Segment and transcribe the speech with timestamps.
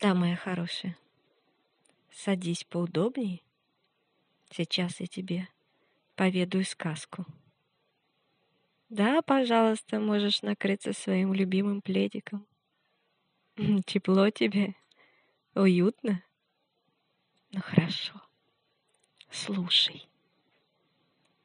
[0.00, 0.96] Да, моя хорошая,
[2.10, 3.40] садись поудобнее.
[4.50, 5.48] Сейчас я тебе
[6.16, 7.24] поведаю сказку.
[8.88, 12.46] Да, пожалуйста, можешь накрыться своим любимым пледиком.
[13.86, 14.74] Тепло тебе?
[15.54, 16.22] Уютно?
[17.52, 18.20] Ну хорошо.
[19.30, 20.08] Слушай.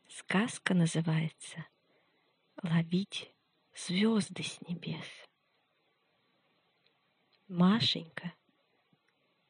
[0.07, 1.65] Сказка называется
[2.63, 3.31] «Ловить
[3.75, 5.05] звезды с небес».
[7.47, 8.33] Машенька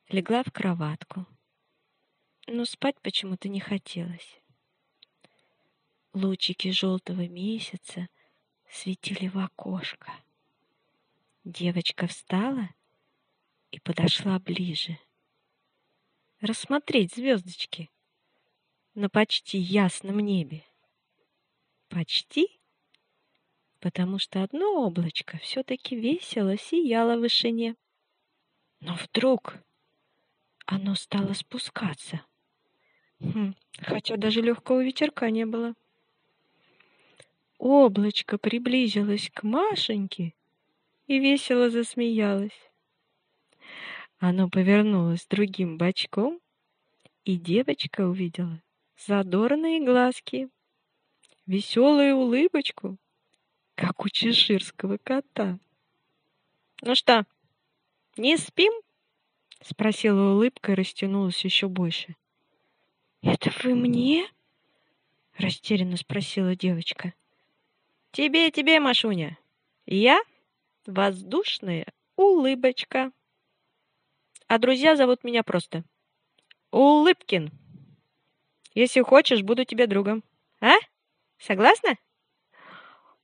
[0.10, 1.26] легла в кроватку,
[2.48, 4.42] но спать почему-то не хотелось.
[6.14, 8.10] Лучики желтого месяца
[8.70, 10.12] светили в окошко.
[11.44, 12.70] Девочка встала
[13.72, 14.98] и подошла ближе.
[16.42, 17.90] Рассмотреть звездочки
[18.96, 20.64] на почти ясном небе.
[21.88, 22.60] Почти,
[23.80, 27.76] потому что одно облачко все-таки весело сияло в вышине.
[28.80, 29.60] Но вдруг
[30.72, 32.22] оно стало спускаться,
[33.20, 35.74] хм, хотя даже легкого ветерка не было.
[37.58, 40.36] Облачко приблизилось к Машеньке
[41.08, 42.70] и весело засмеялось.
[44.20, 46.40] Оно повернулось другим бочком,
[47.24, 48.62] и девочка увидела
[49.08, 50.50] задорные глазки,
[51.48, 52.98] веселую улыбочку,
[53.74, 55.58] как у чеширского кота.
[56.84, 57.26] «Ну что,
[58.18, 58.72] не спим?»—
[59.70, 62.16] спросила улыбка и растянулась еще больше.
[63.22, 64.28] «Это вы мне?»—
[65.38, 67.14] растерянно спросила девочка.
[68.12, 69.38] «Тебе, тебе, Машуня.
[69.86, 70.20] Я
[70.86, 73.12] воздушная улыбочка.
[74.48, 75.84] А друзья зовут меня просто
[76.72, 77.52] Улыбкин.
[78.74, 80.24] Если хочешь, буду тебе другом.
[80.62, 80.76] А?
[81.38, 81.98] Согласна?»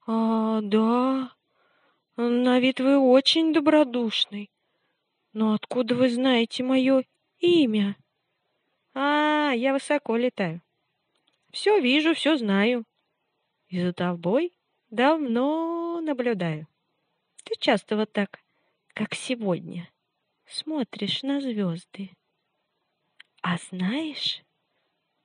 [0.07, 1.31] «А, да.
[2.17, 4.49] На вид вы очень добродушный.
[5.36, 7.03] Но откуда вы знаете мое
[7.39, 7.97] имя?
[8.94, 10.61] А, я высоко летаю.
[11.52, 12.85] Все вижу, все знаю.
[13.68, 14.57] И за тобой
[14.91, 16.69] давно наблюдаю.
[17.44, 18.40] Ты часто вот так,
[18.94, 19.91] как сегодня,
[20.45, 22.12] смотришь на звезды.
[23.41, 24.41] А знаешь,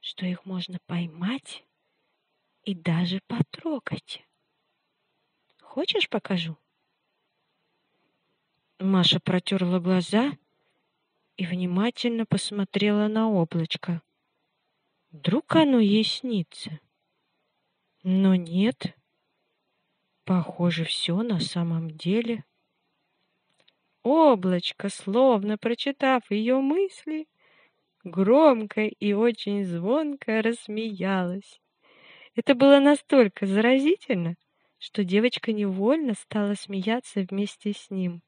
[0.01, 1.65] что их можно поймать
[2.65, 4.25] и даже потрогать?
[5.63, 6.57] Хочешь, покажу?
[8.81, 10.33] Маша протерла глаза
[11.37, 14.01] и внимательно посмотрела на облачко.
[15.11, 16.81] Вдруг оно ей снится.
[18.03, 18.97] Но нет.
[20.25, 22.47] Похоже, все на самом деле.
[24.03, 27.29] Облачко, словно прочитав ее мысли,
[28.03, 31.61] громко и очень звонко рассмеялась.
[32.35, 34.37] Это было настолько заразительно,
[34.79, 38.23] что девочка невольно стала смеяться вместе с ним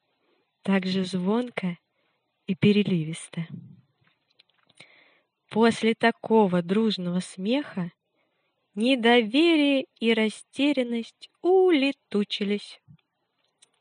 [0.62, 1.78] так же звонко
[2.46, 3.46] и переливисто.
[5.50, 7.92] После такого дружного смеха
[8.74, 12.80] недоверие и растерянность улетучились.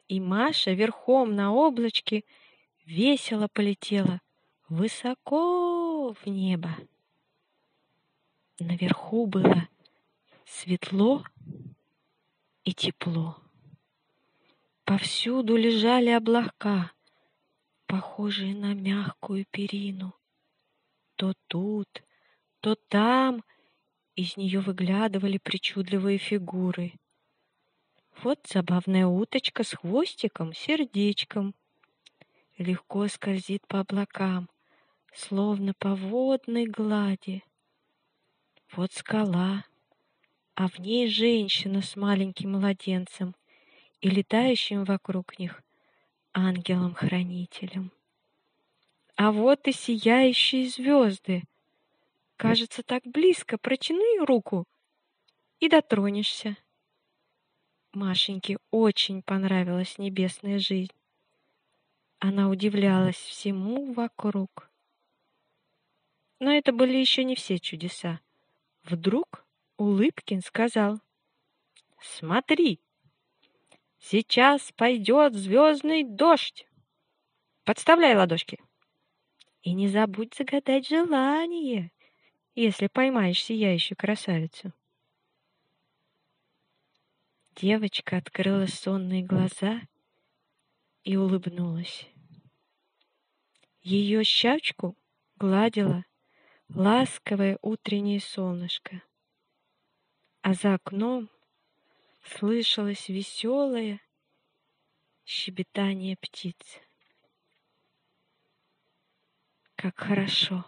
[0.07, 2.25] И Маша верхом на облачке
[2.85, 4.19] весело полетела
[4.67, 6.75] высоко в небо.
[8.59, 9.69] Наверху было
[10.45, 11.23] светло
[12.65, 13.37] и тепло.
[14.91, 16.91] Повсюду лежали облака,
[17.85, 20.13] похожие на мягкую перину.
[21.15, 22.03] То тут,
[22.59, 23.41] то там
[24.17, 26.91] из нее выглядывали причудливые фигуры.
[28.21, 31.55] Вот забавная уточка с хвостиком, сердечком.
[32.57, 34.49] Легко скользит по облакам,
[35.13, 37.45] словно по водной глади.
[38.73, 39.63] Вот скала,
[40.55, 43.35] а в ней женщина с маленьким младенцем
[44.01, 45.63] и летающим вокруг них
[46.33, 47.91] ангелом-хранителем.
[49.15, 51.43] А вот и сияющие звезды.
[52.35, 53.57] Кажется, так близко.
[53.57, 54.65] Протяни руку
[55.59, 56.57] и дотронешься.
[57.93, 60.93] Машеньке очень понравилась небесная жизнь.
[62.19, 64.71] Она удивлялась всему вокруг.
[66.39, 68.21] Но это были еще не все чудеса.
[68.83, 69.45] Вдруг
[69.77, 70.99] Улыбкин сказал,
[71.99, 72.79] «Смотри,
[74.01, 76.67] Сейчас пойдет звездный дождь.
[77.63, 78.59] Подставляй ладошки.
[79.61, 81.91] И не забудь загадать желание,
[82.55, 84.73] если поймаешь сияющую красавицу.
[87.55, 89.81] Девочка открыла сонные глаза
[91.03, 92.09] и улыбнулась.
[93.81, 94.97] Ее щачку
[95.35, 96.03] гладило
[96.69, 99.03] ласковое утреннее солнышко,
[100.41, 101.29] а за окном
[102.21, 103.99] слышалось веселое
[105.25, 106.79] щебетание птиц.
[109.75, 110.65] Как хорошо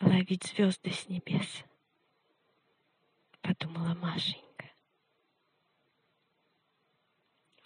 [0.00, 1.64] ловить звезды с небес,
[3.40, 4.70] подумала Машенька.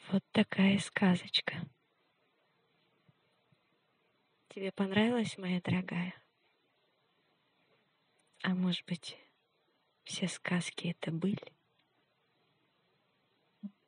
[0.08, 1.54] Вот такая сказочка.
[4.48, 6.14] Тебе понравилась, моя дорогая?
[8.42, 9.16] А может быть,
[10.04, 11.61] все сказки это были?